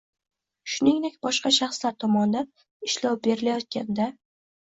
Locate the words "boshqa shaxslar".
1.25-1.93